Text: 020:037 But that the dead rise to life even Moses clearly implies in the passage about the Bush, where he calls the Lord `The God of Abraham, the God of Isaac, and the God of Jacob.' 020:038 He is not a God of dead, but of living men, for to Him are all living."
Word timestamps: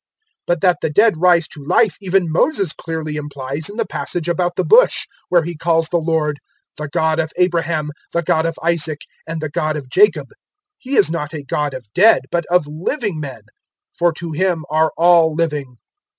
020:037 0.47 0.47
But 0.47 0.61
that 0.61 0.77
the 0.81 0.89
dead 0.89 1.13
rise 1.17 1.47
to 1.49 1.63
life 1.63 1.95
even 2.01 2.31
Moses 2.31 2.73
clearly 2.73 3.17
implies 3.17 3.69
in 3.69 3.75
the 3.75 3.85
passage 3.85 4.27
about 4.27 4.55
the 4.55 4.63
Bush, 4.63 5.05
where 5.29 5.43
he 5.43 5.55
calls 5.55 5.89
the 5.89 5.99
Lord 5.99 6.39
`The 6.79 6.89
God 6.89 7.19
of 7.19 7.31
Abraham, 7.37 7.91
the 8.11 8.23
God 8.23 8.47
of 8.47 8.57
Isaac, 8.63 9.01
and 9.27 9.41
the 9.41 9.49
God 9.51 9.77
of 9.77 9.91
Jacob.' 9.91 10.29
020:038 10.29 10.29
He 10.79 10.95
is 10.95 11.11
not 11.11 11.33
a 11.35 11.43
God 11.43 11.75
of 11.75 11.85
dead, 11.93 12.21
but 12.31 12.45
of 12.49 12.65
living 12.65 13.19
men, 13.19 13.41
for 13.95 14.11
to 14.13 14.31
Him 14.31 14.65
are 14.71 14.91
all 14.97 15.35
living." 15.35 15.75